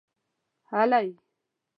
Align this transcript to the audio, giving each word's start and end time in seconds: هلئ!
هلئ! 0.71 1.05